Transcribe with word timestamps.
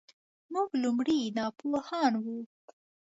موږ 0.53 0.69
لومړی 0.83 1.19
ناپوهان 1.37 2.13
وو. 2.23 2.37